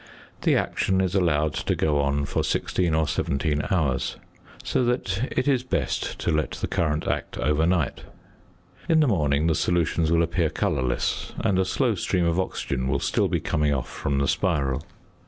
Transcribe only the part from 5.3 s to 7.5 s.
it is best to let the current act